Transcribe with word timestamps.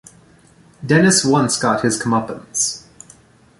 Dennis 0.83 1.23
once 1.23 1.59
got 1.59 1.81
his 1.83 2.01
comeuppance. 2.01 2.85